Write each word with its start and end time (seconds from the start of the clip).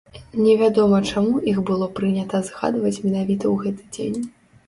Невядома 0.43 0.97
чаму 1.09 1.41
іх 1.51 1.59
было 1.69 1.89
прынята 1.99 2.41
згадваць 2.47 3.01
менавіта 3.09 3.45
ў 3.53 3.67
гэты 3.67 3.83
дзень. 3.99 4.19